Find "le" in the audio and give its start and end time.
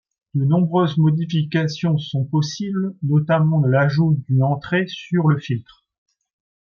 5.27-5.37